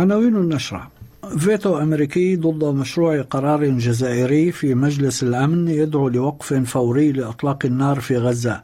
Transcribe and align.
عناوين 0.00 0.36
النشرة. 0.36 0.90
فيتو 1.38 1.78
أمريكي 1.78 2.36
ضد 2.36 2.64
مشروع 2.64 3.22
قرار 3.22 3.64
جزائري 3.64 4.52
في 4.52 4.74
مجلس 4.74 5.22
الأمن 5.22 5.68
يدعو 5.68 6.08
لوقف 6.08 6.54
فوري 6.54 7.12
لإطلاق 7.12 7.58
النار 7.64 8.00
في 8.00 8.16
غزة. 8.16 8.60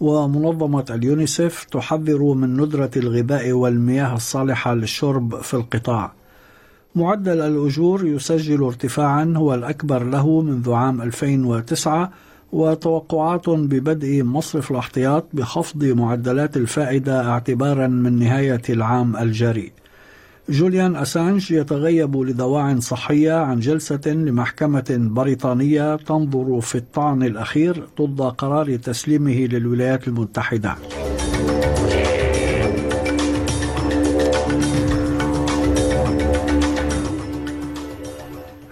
ومنظمة 0.00 0.84
اليونيسف 0.90 1.64
تحذر 1.64 2.22
من 2.22 2.60
ندرة 2.60 2.90
الغذاء 2.96 3.52
والمياه 3.52 4.14
الصالحة 4.14 4.74
للشرب 4.74 5.40
في 5.40 5.54
القطاع. 5.54 6.12
معدل 6.94 7.40
الأجور 7.40 8.06
يسجل 8.06 8.62
ارتفاعا 8.62 9.34
هو 9.36 9.54
الأكبر 9.54 10.04
له 10.04 10.40
منذ 10.40 10.72
عام 10.72 11.02
2009 11.02 12.10
وتوقعات 12.52 13.48
ببدء 13.48 14.22
مصرف 14.22 14.70
الاحتياط 14.70 15.24
بخفض 15.32 15.84
معدلات 15.84 16.56
الفائدة 16.56 17.30
اعتبارا 17.30 17.86
من 17.86 18.18
نهاية 18.18 18.62
العام 18.70 19.16
الجاري. 19.16 19.72
جوليان 20.48 20.96
أسانج 20.96 21.50
يتغيب 21.50 22.16
لدواع 22.16 22.78
صحية 22.78 23.32
عن 23.32 23.60
جلسة 23.60 24.00
لمحكمة 24.06 24.96
بريطانية 24.98 25.96
تنظر 25.96 26.60
في 26.60 26.74
الطعن 26.74 27.22
الأخير 27.22 27.86
ضد 28.00 28.20
قرار 28.22 28.76
تسليمه 28.76 29.46
للولايات 29.46 30.08
المتحدة. 30.08 30.76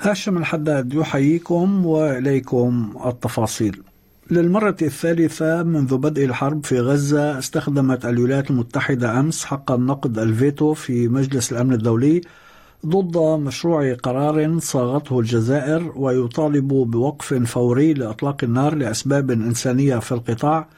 هاشم 0.00 0.38
الحداد 0.38 0.94
يحييكم 0.94 1.86
وإليكم 1.86 2.92
التفاصيل. 3.06 3.82
للمرة 4.30 4.76
الثالثة 4.82 5.62
منذ 5.62 5.96
بدء 5.96 6.24
الحرب 6.24 6.64
في 6.64 6.80
غزة 6.80 7.38
استخدمت 7.38 8.06
الولايات 8.06 8.50
المتحدة 8.50 9.20
أمس 9.20 9.44
حق 9.44 9.72
النقد 9.72 10.18
الفيتو 10.18 10.74
في 10.74 11.08
مجلس 11.08 11.52
الأمن 11.52 11.72
الدولي 11.72 12.20
ضد 12.86 13.18
مشروع 13.18 13.94
قرار 13.94 14.58
صاغته 14.58 15.20
الجزائر 15.20 15.92
ويطالب 15.96 16.68
بوقف 16.68 17.34
فوري 17.34 17.94
لإطلاق 17.94 18.44
النار 18.44 18.74
لأسباب 18.74 19.30
إنسانية 19.30 19.96
في 19.98 20.12
القطاع 20.12 20.68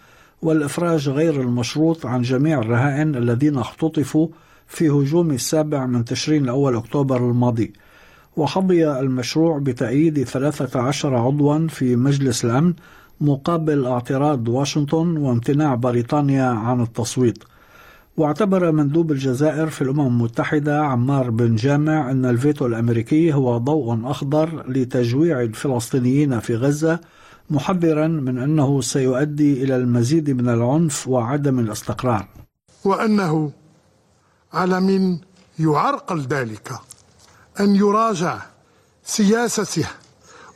والإفراج 0.42 1.08
غير 1.08 1.40
المشروط 1.40 2.06
عن 2.06 2.22
جميع 2.22 2.58
الرهائن 2.58 3.14
الذين 3.14 3.58
اختطفوا 3.58 4.28
في 4.66 4.88
هجوم 4.88 5.30
السابع 5.30 5.86
من 5.86 6.04
تشرين 6.04 6.44
الأول 6.44 6.76
أكتوبر 6.76 7.16
الماضي. 7.30 7.72
وحظي 8.36 8.90
المشروع 9.00 9.58
بتأييد 9.58 10.24
13 10.24 11.14
عضوا 11.14 11.68
في 11.68 11.96
مجلس 11.96 12.44
الأمن 12.44 12.74
مقابل 13.20 13.86
اعتراض 13.86 14.48
واشنطن 14.48 15.16
وامتناع 15.16 15.74
بريطانيا 15.74 16.44
عن 16.44 16.80
التصويت. 16.80 17.38
واعتبر 18.16 18.72
مندوب 18.72 19.12
الجزائر 19.12 19.70
في 19.70 19.82
الأمم 19.82 20.06
المتحدة 20.06 20.84
عمار 20.84 21.30
بن 21.30 21.56
جامع 21.56 22.10
أن 22.10 22.24
الفيتو 22.24 22.66
الأمريكي 22.66 23.34
هو 23.34 23.58
ضوء 23.58 24.10
أخضر 24.10 24.70
لتجويع 24.70 25.42
الفلسطينيين 25.42 26.40
في 26.40 26.56
غزة 26.56 27.00
محذرا 27.50 28.06
من 28.06 28.38
أنه 28.38 28.80
سيؤدي 28.80 29.64
إلى 29.64 29.76
المزيد 29.76 30.30
من 30.30 30.48
العنف 30.48 31.08
وعدم 31.08 31.58
الاستقرار. 31.58 32.28
وأنه 32.84 33.52
على 34.52 34.80
من 34.80 35.18
يعرقل 35.58 36.20
ذلك 36.20 36.72
أن 37.60 37.76
يراجع 37.76 38.42
سياسته 39.04 39.86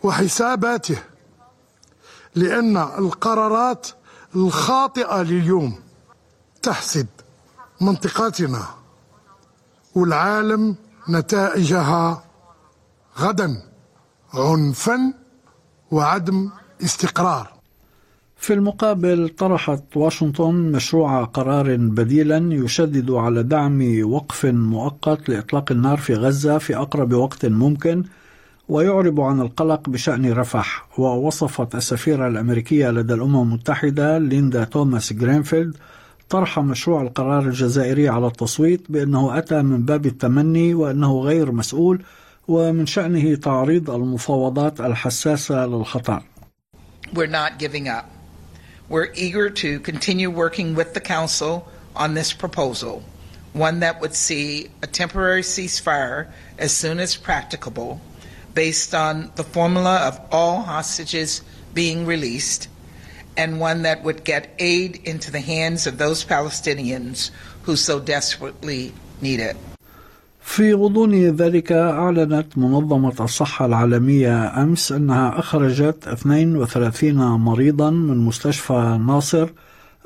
وحساباته 0.03 0.99
لأن 2.35 2.77
القرارات 2.77 3.87
الخاطئة 4.37 5.23
لليوم 5.23 5.75
تحصد 6.63 7.07
منطقتنا 7.81 8.63
والعالم 9.95 10.77
نتائجها 11.09 12.25
غدا 13.19 13.63
عنفا 14.35 15.15
وعدم 15.91 16.51
استقرار. 16.85 17.55
في 18.37 18.53
المقابل 18.53 19.29
طرحت 19.29 19.97
واشنطن 19.97 20.55
مشروع 20.55 21.25
قرار 21.25 21.77
بديلا 21.77 22.55
يشدد 22.55 23.11
على 23.11 23.43
دعم 23.43 24.01
وقف 24.03 24.47
مؤقت 24.47 25.29
لإطلاق 25.29 25.73
النار 25.73 25.99
في 25.99 26.15
غزة 26.15 26.59
في 26.59 26.77
أقرب 26.77 27.13
وقت 27.13 27.47
ممكن 27.47 28.05
ويعرب 28.69 29.21
عن 29.21 29.41
القلق 29.41 29.89
بشأن 29.89 30.33
رفح 30.33 30.87
ووصفت 30.99 31.75
السفيرة 31.75 32.29
الأمريكية 32.29 32.91
لدى 32.91 33.15
الأمم 33.15 33.43
المتحدة 33.43 34.19
ليندا 34.19 34.65
توماس 34.65 35.13
جرينفيلد 35.13 35.77
طرح 36.29 36.59
مشروع 36.59 37.03
القرار 37.03 37.43
الجزائري 37.43 38.09
على 38.09 38.27
التصويت 38.27 38.91
بأنه 38.91 39.39
أتى 39.39 39.63
من 39.63 39.85
باب 39.85 40.07
التمني 40.07 40.75
وأنه 40.75 41.21
غير 41.21 41.53
مسؤول 41.53 42.05
ومن 42.49 42.87
شأنه 42.87 43.35
تعريض 43.35 43.91
المفاوضات 43.91 44.81
الحساسة 44.81 45.67
للخطر. 45.67 46.23
We're 47.13 47.27
not 47.27 47.59
giving 47.59 47.89
up. 47.89 48.11
We're 48.89 49.13
eager 49.15 49.51
to 49.51 49.81
continue 49.81 50.31
working 50.31 50.75
with 50.75 50.95
the 50.95 51.01
Council 51.01 51.69
on 51.95 52.15
this 52.15 52.33
proposal, 52.33 53.03
one 53.53 53.81
that 53.81 54.01
would 54.01 54.15
see 54.15 54.69
a 54.83 54.87
temporary 54.87 55.43
ceasefire 55.43 56.29
as 56.59 56.73
soon 56.73 56.99
as 56.99 57.17
practicable 57.17 58.01
based 58.55 58.95
on 58.95 59.31
the 59.37 59.45
formula 59.45 59.97
of 60.09 60.21
all 60.31 60.63
hostages 60.63 61.43
being 61.75 62.07
released 62.07 62.69
and 63.37 63.61
one 63.61 63.83
that 63.83 64.03
would 64.05 64.25
get 64.25 64.55
aid 64.59 65.01
into 65.05 65.31
the 65.31 65.41
hands 65.41 65.87
of 65.87 65.99
those 65.99 66.25
Palestinians 66.25 67.31
who 67.63 67.77
so 67.77 68.01
desperately 68.01 68.93
need 69.21 69.41
it. 69.41 69.57
في 70.45 70.73
غضون 70.75 71.15
ذلك 71.15 71.73
أعلنت 71.73 72.59
منظمة 72.59 73.15
الصحة 73.21 73.67
العالمية 73.67 74.63
أمس 74.63 74.93
أنها 74.93 75.39
أخرجت 75.39 76.09
32 76.09 77.15
مريضا 77.41 77.91
من 77.91 78.17
مستشفى 78.17 78.99
ناصر 79.07 79.49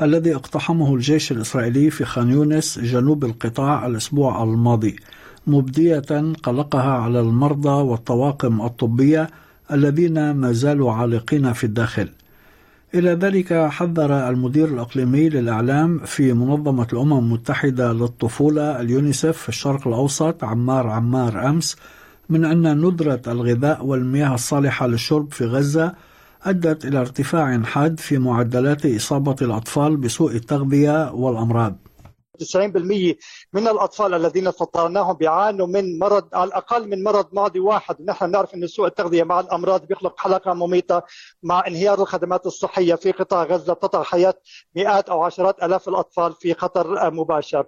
الذي 0.03 0.35
اقتحمه 0.35 0.95
الجيش 0.95 1.33
الإسرائيلي 1.33 1.91
في 1.91 2.05
خان 2.05 2.31
يونس 2.31 2.79
جنوب 2.79 3.25
القطاع 3.25 3.87
الأسبوع 3.87 4.43
الماضي 4.43 4.97
مبدية 5.49 6.33
قلقها 6.43 6.93
على 6.93 7.21
المرضى 7.21 7.83
والطواقم 7.83 8.61
الطبية 8.63 9.31
الذين 9.73 10.31
ما 10.31 10.53
زالوا 10.53 10.93
عالقين 10.93 11.53
في 11.53 11.65
الداخل. 11.65 12.09
إلى 12.95 13.11
ذلك 13.11 13.53
حذر 13.53 14.29
المدير 14.29 14.69
الإقليمي 14.69 15.29
للإعلام 15.29 15.99
في 15.99 16.33
منظمة 16.33 16.87
الأمم 16.93 17.19
المتحدة 17.19 17.93
للطفولة 17.93 18.81
اليونيسف 18.81 19.37
في 19.37 19.49
الشرق 19.49 19.89
الأوسط 19.89 20.45
عمار 20.45 20.87
عمار 20.87 21.49
أمس 21.49 21.77
من 22.29 22.45
أن 22.45 22.87
ندرة 22.87 23.23
الغذاء 23.27 23.85
والمياه 23.85 24.35
الصالحة 24.35 24.87
للشرب 24.87 25.33
في 25.33 25.45
غزة 25.45 25.93
أدت 26.43 26.85
إلى 26.85 27.01
ارتفاع 27.01 27.63
حاد 27.63 28.01
في 28.01 28.19
معدلات 28.19 28.87
إصابة 28.87 29.37
الأطفال 29.43 29.97
بسوء 29.97 30.37
التغذية 30.37 31.13
والأمراض. 31.13 31.77
90% 32.41 33.17
من 33.53 33.69
الأطفال 33.69 34.15
الذين 34.15 34.51
فطرناهم 34.51 35.13
بيعانوا 35.13 35.67
من 35.67 35.99
مرض 35.99 36.25
على 36.33 36.49
الأقل 36.49 36.89
من 36.89 37.03
مرض 37.03 37.27
معدي 37.33 37.61
واحد، 37.61 37.97
نحن 38.05 38.31
نعرف 38.31 38.55
إن 38.55 38.67
سوء 38.67 38.87
التغذية 38.87 39.25
مع 39.25 39.41
الأمراض 39.41 39.87
بيخلق 39.87 40.15
حلقة 40.21 40.55
مميتة 40.55 41.03
مع 41.43 41.67
انهيار 41.67 42.03
الخدمات 42.03 42.47
الصحية 42.47 42.95
في 42.95 43.11
قطاع 43.11 43.45
غزة. 43.45 43.75
تضع 43.75 44.03
حياة 44.03 44.35
مئات 44.77 45.09
أو 45.09 45.23
عشرات 45.23 45.63
آلاف 45.63 45.89
الأطفال 45.89 46.33
في 46.33 46.55
خطر 46.55 47.11
مباشر. 47.11 47.67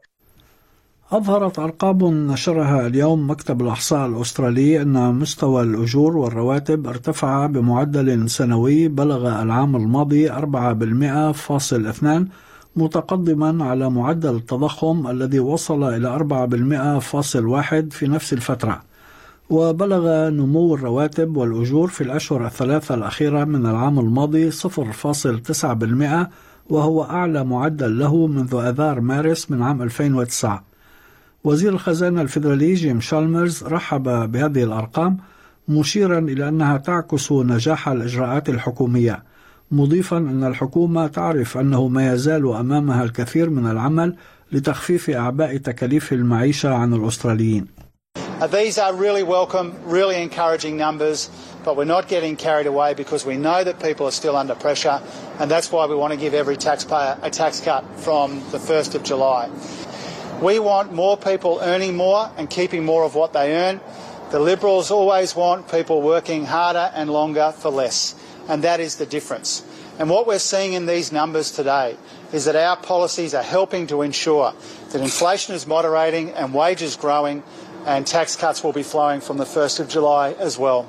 أظهرت 1.12 1.58
أرقام 1.58 2.30
نشرها 2.32 2.86
اليوم 2.86 3.30
مكتب 3.30 3.62
الإحصاء 3.62 4.06
الأسترالي 4.06 4.82
أن 4.82 5.14
مستوى 5.14 5.62
الأجور 5.62 6.16
والرواتب 6.16 6.86
ارتفع 6.86 7.46
بمعدل 7.46 8.30
سنوي. 8.30 8.88
بلغ 8.88 9.42
العام 9.42 9.76
الماضي 9.76 10.30
4.2 10.30 12.28
متقدما 12.76 13.64
على 13.64 13.90
معدل 13.90 14.36
التضخم 14.36 15.06
الذي 15.10 15.40
وصل 15.40 15.84
إلى 15.84 16.18
4.1% 17.90 17.94
في 17.94 18.08
نفس 18.08 18.32
الفترة 18.32 18.82
وبلغ 19.50 20.28
نمو 20.28 20.74
الرواتب 20.74 21.36
والأجور 21.36 21.88
في 21.88 22.00
الأشهر 22.00 22.46
الثلاثة 22.46 22.94
الأخيرة 22.94 23.44
من 23.44 23.66
العام 23.66 23.98
الماضي 23.98 24.50
0.9% 24.50 26.26
وهو 26.70 27.04
أعلى 27.04 27.44
معدل 27.44 27.98
له 27.98 28.26
منذ 28.26 28.54
آذار 28.54 29.00
مارس 29.00 29.50
من 29.50 29.62
عام 29.62 29.82
2009 29.82 30.64
وزير 31.44 31.72
الخزانة 31.72 32.22
الفيدرالي 32.22 32.74
جيم 32.74 33.00
شالمرز 33.00 33.64
رحب 33.64 34.32
بهذه 34.32 34.64
الأرقام 34.64 35.16
مشيرا 35.68 36.18
إلى 36.18 36.48
أنها 36.48 36.76
تعكس 36.76 37.32
نجاح 37.32 37.88
الإجراءات 37.88 38.48
الحكومية. 38.48 39.22
مضيفا 39.70 40.16
أن 40.16 40.44
الحكومة 40.44 41.06
تعرف 41.06 41.58
أنه 41.58 41.88
ما 41.88 42.12
يزال 42.12 42.54
أمامها 42.54 43.04
الكثير 43.04 43.50
من 43.50 43.70
العمل 43.70 44.16
لتخفيف 44.52 45.10
أعباء 45.10 45.56
تكاليف 45.56 46.12
المعيشة 46.12 46.74
عن 46.74 46.94
الأستراليين 46.94 47.66
Uh, 48.40 48.46
these 48.46 48.78
are 48.78 48.94
really 48.94 49.22
welcome, 49.22 49.74
really 49.84 50.16
encouraging 50.22 50.74
numbers, 50.78 51.28
but 51.62 51.76
we're 51.76 51.84
not 51.84 52.08
getting 52.08 52.36
carried 52.36 52.66
away 52.66 52.94
because 52.94 53.26
we 53.26 53.36
know 53.36 53.62
that 53.62 53.78
people 53.82 54.06
are 54.06 54.10
still 54.22 54.34
under 54.34 54.54
pressure, 54.54 54.98
and 55.38 55.50
that's 55.50 55.70
why 55.70 55.84
we 55.84 55.94
want 55.94 56.10
to 56.14 56.18
give 56.18 56.32
every 56.32 56.56
taxpayer 56.56 57.18
a 57.22 57.28
tax 57.28 57.60
cut 57.60 57.84
from 57.98 58.42
the 58.50 58.56
1st 58.56 58.94
of 58.94 59.02
July. 59.02 59.50
We 60.40 60.58
want 60.58 60.94
more 60.94 61.18
people 61.18 61.58
earning 61.60 61.96
more 61.96 62.30
and 62.38 62.48
keeping 62.48 62.82
more 62.82 63.04
of 63.04 63.14
what 63.14 63.34
they 63.34 63.54
earn. 63.54 63.78
The 64.30 64.40
Liberals 64.40 64.90
always 64.90 65.36
want 65.36 65.70
people 65.70 66.00
working 66.00 66.46
harder 66.46 66.90
and 66.94 67.10
longer 67.10 67.52
for 67.58 67.70
less, 67.70 68.14
and 68.48 68.62
that 68.62 68.80
is 68.80 68.96
the 68.96 69.06
difference. 69.06 69.62
And 69.98 70.08
what 70.08 70.26
we're 70.26 70.38
seeing 70.38 70.72
in 70.72 70.86
these 70.86 71.12
numbers 71.12 71.50
today 71.50 71.96
is 72.32 72.44
that 72.46 72.56
our 72.56 72.76
policies 72.76 73.34
are 73.34 73.42
helping 73.42 73.86
to 73.88 74.02
ensure 74.02 74.52
that 74.92 75.00
inflation 75.00 75.54
is 75.54 75.66
moderating 75.66 76.30
and 76.30 76.54
wages 76.54 76.96
growing 76.96 77.42
and 77.86 78.06
tax 78.06 78.36
cuts 78.36 78.62
will 78.64 78.72
be 78.72 78.82
flowing 78.82 79.20
from 79.20 79.36
the 79.38 79.44
1st 79.44 79.80
of 79.80 79.88
July 79.88 80.32
as 80.38 80.58
well. 80.58 80.86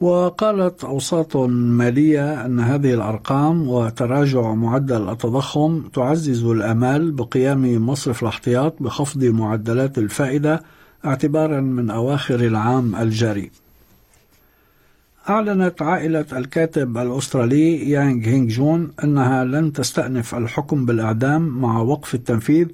وقالت 0.00 0.84
أوساط 0.84 1.36
مالية 1.36 2.46
أن 2.46 2.60
هذه 2.60 2.94
الأرقام 2.94 3.68
وتراجع 3.68 4.54
معدل 4.54 5.08
التضخم 5.08 5.88
تعزز 5.94 6.44
الأمال 6.44 7.12
بقيام 7.12 7.86
مصرف 7.86 8.22
الاحتياط 8.22 8.74
بخفض 8.80 9.24
معدلات 9.24 9.98
الفائدة 9.98 10.62
اعتبارا 11.04 11.60
من 11.60 11.90
أواخر 11.90 12.34
العام 12.34 12.96
الجاري. 12.96 13.50
أعلنت 15.28 15.82
عائلة 15.82 16.26
الكاتب 16.32 16.98
الأسترالي 16.98 17.90
يانغ 17.90 18.28
هينغ 18.28 18.48
جون 18.48 18.92
أنها 19.04 19.44
لن 19.44 19.72
تستأنف 19.72 20.34
الحكم 20.34 20.86
بالإعدام 20.86 21.60
مع 21.60 21.78
وقف 21.78 22.14
التنفيذ 22.14 22.66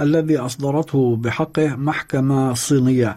الذي 0.00 0.38
أصدرته 0.38 1.16
بحقه 1.16 1.76
محكمة 1.76 2.54
صينية 2.54 3.16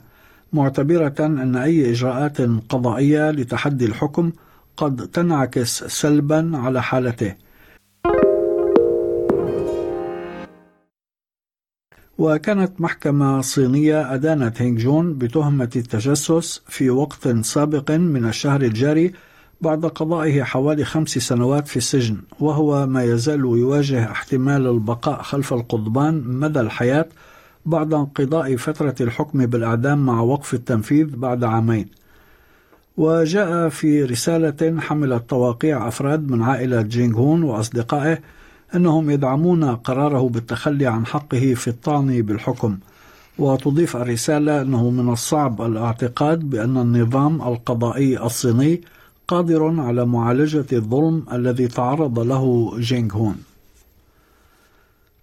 معتبرة 0.54 1.16
أن 1.19 1.56
أي 1.56 1.92
إجراءات 1.92 2.42
قضائية 2.42 3.31
لتحدي 3.31 3.86
الحكم 3.86 4.31
قد 4.78 5.07
تنعكس 5.07 5.83
سلبا 5.83 6.51
على 6.54 6.83
حالته. 6.83 7.36
وكانت 12.18 12.81
محكمة 12.81 13.42
صينية 13.42 14.14
أدانت 14.14 14.62
هينغ 14.62 14.80
جون 14.80 15.14
بتهمة 15.14 15.69
التجسس 15.75 16.62
في 16.68 16.90
وقت 16.90 17.28
سابق 17.28 17.92
من 17.92 18.25
الشهر 18.25 18.62
الجاري 18.62 19.14
بعد 19.62 19.86
قضائه 19.86 20.44
حوالي 20.44 20.86
خمس 20.86 21.10
سنوات 21.10 21.68
في 21.68 21.78
السجن 21.78 22.18
وهو 22.40 22.88
ما 22.88 23.04
يزال 23.04 23.40
يواجه 23.40 24.12
احتمال 24.12 24.68
البقاء 24.68 25.22
خلف 25.22 25.54
القضبان 25.54 26.24
مدى 26.28 26.60
الحياة 26.60 27.06
بعد 27.66 27.94
انقضاء 27.94 28.56
فترة 28.56 28.96
الحكم 29.02 29.46
بالإعدام 29.46 30.06
مع 30.06 30.22
وقف 30.22 30.54
التنفيذ 30.54 31.16
بعد 31.16 31.44
عامين. 31.44 31.88
وجاء 32.98 33.69
في 33.69 34.04
رسالة 34.04 34.81
حملت 34.81 35.30
تواقيع 35.30 35.88
أفراد 35.88 36.31
من 36.31 36.42
عائلة 36.42 36.81
جينغ 36.81 37.18
هون 37.18 37.44
وأصدقائه 37.44 38.19
أنهم 38.75 39.10
يدعمون 39.10 39.75
قراره 39.75 40.30
بالتخلي 40.30 40.86
عن 40.86 41.06
حقه 41.06 41.54
في 41.54 41.68
الطعن 41.68 42.22
بالحكم. 42.22 42.78
وتضيف 43.40 43.96
الرسالة 43.96 44.62
أنه 44.62 44.90
من 44.90 45.10
الصعب 45.10 45.62
الاعتقاد 45.62 46.40
بأن 46.40 46.78
النظام 46.78 47.42
القضائي 47.42 48.24
الصيني 48.24 48.81
قادر 49.28 49.81
على 49.81 50.06
معالجة 50.06 50.66
الظلم 50.74 51.25
الذي 51.34 51.68
تعرض 51.68 52.19
له 52.19 52.74
جينغ 52.80 53.14
هون. 53.14 53.38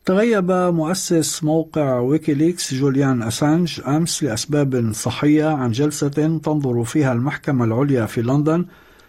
تغيب 0.05 0.53
مؤسس 0.53 1.45
موقع 1.45 1.99
ويكيليكس 1.99 2.75
جوليان 2.75 3.23
أسانج 3.23 3.81
أمس 3.87 4.23
لأسباب 4.23 4.93
صحية 4.93 5.49
عن 5.49 5.73
جلسة 5.73 6.09
تنظر 6.39 6.85
فيها 6.85 7.13
المحكمة 7.13 7.65
العليا 7.65 8.07
في 8.07 8.23
لندن 8.23 8.65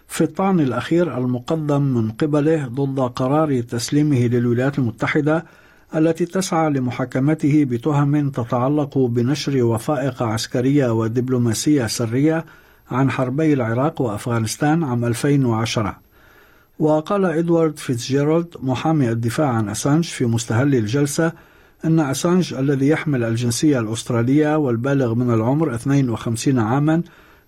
في 0.08 0.24
الطعن 0.24 0.60
الأخير 0.60 1.18
المقدم 1.18 1.82
من 1.82 2.12
قبله 2.12 2.68
ضد 2.68 3.00
قرار 3.00 3.62
تسليمه 3.62 4.28
للولايات 4.28 4.80
المتحدة 4.80 5.46
التي 5.96 6.26
تسعى 6.26 6.70
لمحاكمته 6.70 7.66
بتهم 7.66 8.30
تتعلق 8.30 8.98
بنشر 8.98 9.64
وثائق 9.64 10.24
عسكرية 10.24 10.94
ودبلوماسية 10.94 11.88
سرية 11.88 12.46
عن 12.92 13.12
حربي 13.12 13.54
العراق 13.54 14.02
وأفغانستان 14.02 14.84
عام 14.84 15.06
2010 15.06 15.98
وقال 16.80 17.26
إدوارد 17.26 17.80
فيتزجيرالد 17.80 18.48
محامي 18.64 19.12
الدفاع 19.12 19.48
عن 19.48 19.70
أسانج 19.70 20.04
في 20.04 20.26
مستهل 20.26 20.76
الجلسة 20.76 21.32
أن 21.86 22.00
أسانج 22.00 22.54
الذي 22.54 22.88
يحمل 22.88 23.24
الجنسية 23.24 23.80
الأسترالية 23.80 24.58
والبالغ 24.58 25.14
من 25.14 25.34
العمر 25.34 25.76
52 25.76 26.60
عاما 26.60 27.02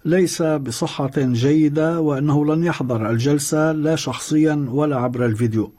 ليس 0.08 0.42
بصحة 0.42 1.12
جيدة 1.18 2.00
وأنه 2.00 2.46
لن 2.46 2.64
يحضر 2.64 3.10
الجلسة 3.10 3.72
لا 3.72 3.96
شخصيا 3.96 4.68
ولا 4.70 4.96
عبر 4.98 5.26
الفيديو 5.26 5.72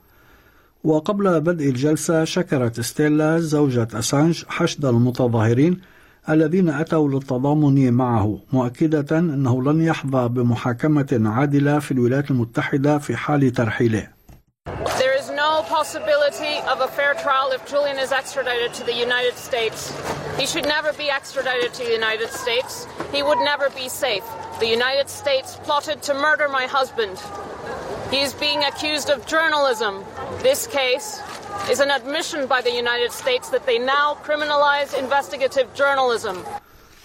وقبل 0.85 1.41
بدء 1.41 1.69
الجلسة 1.69 2.25
شكرت 2.25 2.81
ستيلا 2.81 3.39
زوجة 3.39 3.89
أسانج 3.95 4.45
حشد 4.49 4.85
المتظاهرين 4.85 5.81
الذين 6.29 6.69
أتوا 6.69 7.09
للتضامن 7.09 7.93
معه 7.93 8.39
مؤكدة 8.53 9.19
أنه 9.19 9.63
لن 9.63 9.83
يحظى 9.83 10.29
بمحاكمة 10.29 11.23
عادلة 11.25 11.79
في 11.79 11.93
الولايات 11.93 12.31
المتحدة 12.31 12.99
في 12.99 13.17
حال 13.17 13.53
ترحيله 13.53 14.09
There 14.99 15.17
is 15.21 15.31
no 15.31 15.63
possibility 15.77 16.55
of 16.73 16.81
a 16.81 16.89
fair 16.89 17.15
trial 17.25 17.49
if 17.57 17.63
Julian 17.73 17.99
is 17.99 18.13
extradited 18.13 18.75
to 18.75 18.85
the 18.85 18.97
United 19.07 19.37
States. 19.49 19.93
He 20.39 20.47
should 20.47 20.67
never 20.77 20.93
be 20.93 21.11
extradited 21.11 21.75
to 21.75 21.83
the 21.85 21.95
United 22.03 22.31
States. 22.31 22.87
He 23.13 23.23
would 23.23 23.41
never 23.53 23.69
be 23.71 23.89
safe. 23.89 24.27
The 24.61 24.71
United 24.79 25.09
States 25.09 25.49
plotted 25.67 25.99
to 26.03 26.15
murder 26.15 26.47
my 26.49 26.67
husband. 26.67 27.17
He 28.15 28.21
is 28.27 28.33
being 28.35 28.63
accused 28.71 29.09
of 29.11 29.27
journalism. 29.27 30.05
This 30.49 30.61
case 30.69 31.09
is 31.73 31.81
an 31.81 31.91
admission 31.91 32.47
by 32.47 32.61
the 32.63 32.71
United 32.71 33.11
States 33.13 33.51
that 33.51 33.67
they 33.67 33.79
now 33.79 34.17
criminalize 34.27 34.91
investigative 35.05 35.67
journalism. 35.75 36.37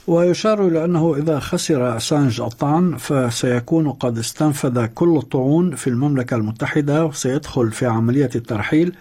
ويشار 0.07 0.67
إلى 0.67 0.85
أنه 0.85 1.15
إذا 1.15 1.39
خسر 1.39 1.97
أسانج 1.97 2.41
الطعن 2.41 2.97
فسيكون 2.97 3.91
قد 3.91 4.17
استنفذ 4.17 4.85
كل 4.85 5.17
الطعون 5.17 5.75
في 5.75 5.87
المملكة 5.87 6.35
المتحدة 6.35 7.05
وسيدخل 7.05 7.71
في 7.71 7.85
عملية 7.85 8.29
الترحيل 8.35 8.95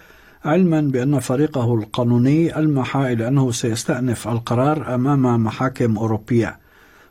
علما 0.45 0.81
بأن 0.81 1.19
فريقه 1.19 1.75
القانوني 1.75 2.59
ألمح 2.59 2.97
إلى 2.97 3.27
أنه 3.27 3.51
سيستأنف 3.51 4.27
القرار 4.27 4.95
أمام 4.95 5.43
محاكم 5.43 5.97
أوروبية 5.97 6.59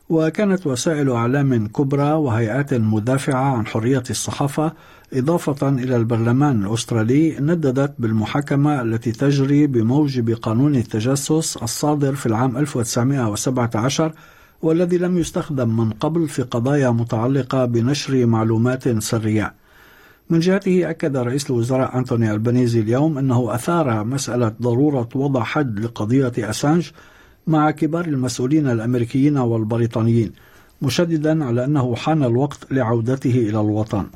وكانت 0.08 0.66
وسائل 0.66 1.10
إعلام 1.10 1.66
كبرى 1.68 2.12
وهيئات 2.12 2.74
مدافعة 2.74 3.56
عن 3.56 3.66
حرية 3.66 4.02
الصحافة 4.10 4.72
إضافة 5.12 5.68
إلى 5.68 5.96
البرلمان 5.96 6.64
الأسترالي 6.64 7.36
نددت 7.40 7.94
بالمحاكمة 7.98 8.82
التي 8.82 9.12
تجري 9.12 9.66
بموجب 9.66 10.30
قانون 10.30 10.74
التجسس 10.76 11.56
الصادر 11.56 12.14
في 12.14 12.26
العام 12.26 12.56
1917 12.56 14.12
والذي 14.62 14.98
لم 14.98 15.18
يستخدم 15.18 15.76
من 15.76 15.90
قبل 15.90 16.28
في 16.28 16.42
قضايا 16.42 16.90
متعلقة 16.90 17.64
بنشر 17.64 18.26
معلومات 18.26 18.98
سرية. 18.98 19.61
من 20.30 20.40
جهته 20.40 20.90
أكد 20.90 21.16
رئيس 21.16 21.50
الوزراء 21.50 21.98
أنتوني 21.98 22.32
البنيزي 22.32 22.80
اليوم 22.80 23.18
أنه 23.18 23.54
أثار 23.54 24.04
مسألة 24.04 24.54
ضرورة 24.62 25.08
وضع 25.14 25.42
حد 25.44 25.80
لقضية 25.80 26.32
أسانج 26.38 26.90
مع 27.46 27.70
كبار 27.70 28.04
المسؤولين 28.04 28.68
الأمريكيين 28.68 29.38
والبريطانيين 29.38 30.32
مشددا 30.82 31.44
على 31.44 31.64
أنه 31.64 31.96
حان 31.96 32.24
الوقت 32.24 32.72
لعودته 32.72 33.30
إلى 33.30 33.60
الوطن 33.60 34.06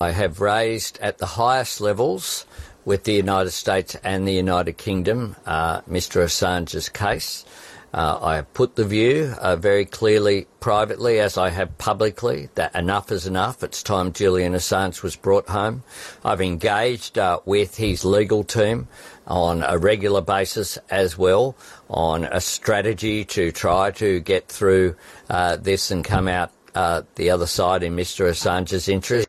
I 0.00 0.12
have 0.12 0.40
raised 0.40 0.96
at 1.00 1.18
the 1.18 1.26
highest 1.26 1.80
levels 1.80 2.46
with 2.84 3.02
the 3.02 3.14
United 3.14 3.50
States 3.50 3.96
and 4.04 4.28
the 4.28 4.32
United 4.32 4.78
Kingdom 4.78 5.34
uh, 5.44 5.80
Mr 5.90 6.22
Assange's 6.22 6.88
case. 6.88 7.44
Uh, 7.92 8.18
I 8.20 8.36
have 8.36 8.52
put 8.52 8.76
the 8.76 8.84
view 8.84 9.34
uh, 9.38 9.56
very 9.56 9.84
clearly 9.84 10.46
privately, 10.60 11.20
as 11.20 11.38
I 11.38 11.48
have 11.48 11.78
publicly, 11.78 12.50
that 12.54 12.74
enough 12.74 13.10
is 13.10 13.26
enough. 13.26 13.62
It's 13.62 13.82
time 13.82 14.12
Julian 14.12 14.52
Assange 14.52 15.02
was 15.02 15.16
brought 15.16 15.48
home. 15.48 15.82
I've 16.24 16.42
engaged 16.42 17.18
uh, 17.18 17.40
with 17.46 17.76
his 17.76 18.04
legal 18.04 18.44
team 18.44 18.88
on 19.26 19.62
a 19.62 19.78
regular 19.78 20.20
basis 20.20 20.78
as 20.90 21.16
well 21.16 21.56
on 21.88 22.24
a 22.24 22.40
strategy 22.40 23.24
to 23.24 23.52
try 23.52 23.90
to 23.92 24.20
get 24.20 24.48
through 24.48 24.96
uh, 25.30 25.56
this 25.56 25.90
and 25.90 26.04
come 26.04 26.28
out 26.28 26.52
uh, 26.74 27.02
the 27.14 27.30
other 27.30 27.46
side 27.46 27.82
in 27.82 27.96
Mr 27.96 28.28
Assange's 28.28 28.88
interest. 28.88 29.27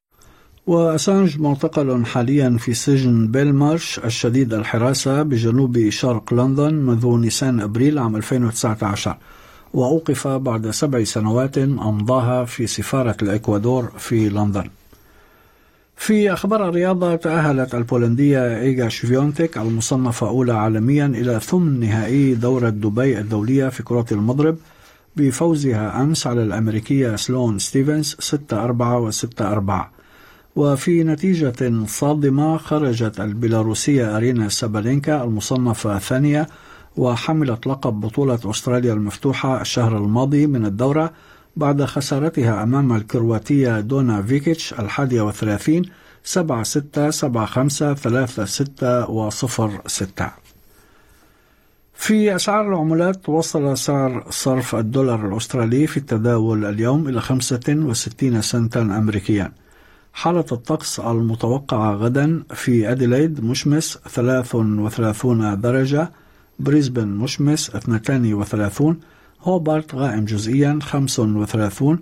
وأسانج 0.70 1.40
معتقل 1.40 2.06
حاليا 2.06 2.58
في 2.60 2.74
سجن 2.74 3.28
بيلمارش 3.28 4.00
الشديد 4.06 4.54
الحراسة 4.54 5.24
بجنوب 5.24 5.90
شرق 5.90 6.34
لندن 6.34 6.74
منذ 6.74 7.18
نيسان 7.18 7.60
أبريل 7.60 8.00
عام 8.00 8.16
2019 8.16 9.18
وأوقف 9.74 10.28
بعد 10.28 10.70
سبع 10.70 11.04
سنوات 11.04 11.58
أمضاها 11.58 12.46
في 12.46 12.68
سفارة 12.68 13.18
الإكوادور 13.22 13.92
في 13.98 14.30
لندن. 14.30 14.70
في 15.96 16.34
أخبار 16.34 16.70
الرياضة 16.70 17.16
تأهلت 17.16 17.76
البولندية 17.76 18.60
إيجا 18.60 18.90
شفيونتك 18.90 19.58
المصنفة 19.58 20.28
أولى 20.28 20.54
عالميا 20.54 21.06
إلى 21.06 21.40
ثمن 21.40 21.80
نهائي 21.80 22.36
دورة 22.36 22.70
دبي 22.70 23.20
الدولية 23.20 23.70
في 23.70 23.84
كرة 23.84 24.06
المضرب 24.12 24.58
بفوزها 25.16 26.02
أمس 26.02 26.28
على 26.28 26.44
الأمريكية 26.44 27.16
سلون 27.16 27.60
ستيفنز 27.60 28.16
6-4 28.16 29.12
و6-4 29.12 29.99
وفي 30.56 31.04
نتيجة 31.04 31.86
صادمة 31.86 32.58
خرجت 32.58 33.20
البيلاروسية 33.20 34.18
أرينا 34.18 34.50
سابالينكا 34.50 35.24
المصنفة 35.24 35.96
الثانية 35.96 36.48
وحاملة 36.98 37.68
لقب 37.68 37.94
بطولة 38.00 38.40
أستراليا 38.46 38.94
المفتوحة 38.94 39.62
الشهر 39.62 39.98
الماضي 39.98 40.48
من 40.48 40.66
الدورة 40.66 41.14
بعد 41.56 41.84
خسارتها 41.84 42.64
أمام 42.64 42.94
الكرواتية 42.94 43.80
دونا 43.80 44.22
فيكيتش 44.22 44.74
الحادية 44.74 45.22
والثلاثين 45.22 45.84
سبعة 46.24 46.64
ستة 46.64 47.10
سبعة 47.10 47.46
خمسة 47.46 47.94
ثلاثة 47.94 48.46
ستة 48.46 49.10
وصفر 49.10 49.82
ستة. 49.88 50.32
في 51.94 52.36
أسعار 52.36 52.68
العملات 52.70 53.30
وصل 53.30 53.78
سعر 53.78 54.26
صرف 54.30 54.76
الدولار 54.76 55.28
الأسترالي 55.28 55.88
في 55.88 55.98
التداول 55.98 56.66
اليوم 56.66 57.08
إلى 57.08 57.22
65 57.22 58.42
سنتا 58.42 58.82
أمريكيا. 58.82 59.52
حالة 60.14 60.46
الطقس 60.52 61.00
المتوقعة 61.00 61.94
غدا 61.94 62.44
في 62.54 62.92
أديلايد 62.92 63.44
مشمس 63.44 63.98
33 64.10 65.62
درجة 65.62 66.12
بريسبن 66.60 67.08
مشمس 67.08 67.70
32 67.76 69.00
هوبارت 69.42 69.96
غائم 69.96 70.26
جزئيا 70.26 70.80
35 70.82 72.00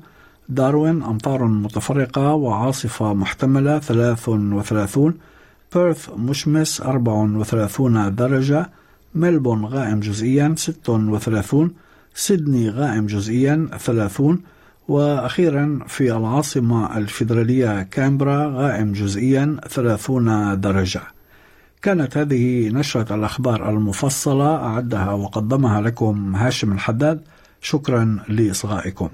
داروين 0.49 1.03
أمطار 1.03 1.43
متفرقة 1.43 2.33
وعاصفة 2.33 3.13
محتملة 3.13 3.79
33 3.79 5.13
بيرث 5.75 6.09
مشمس 6.17 6.81
34 6.81 8.15
درجة 8.15 8.69
ملبون 9.15 9.65
غائم 9.65 9.99
جزئيا 9.99 10.55
36 10.57 11.71
سيدني 12.13 12.69
غائم 12.69 13.05
جزئيا 13.05 13.69
30 13.77 14.39
وأخيرا 14.87 15.79
في 15.87 16.11
العاصمة 16.17 16.97
الفيدرالية 16.97 17.83
كامبرا 17.83 18.51
غائم 18.55 18.91
جزئيا 18.91 19.57
30 19.67 20.59
درجة. 20.61 21.01
كانت 21.81 22.17
هذه 22.17 22.69
نشرة 22.69 23.15
الأخبار 23.15 23.69
المفصلة 23.69 24.55
أعدها 24.55 25.11
وقدمها 25.11 25.81
لكم 25.81 26.35
هاشم 26.35 26.71
الحداد. 26.71 27.21
شكرا 27.61 28.19
لإصغائكم. 28.29 29.09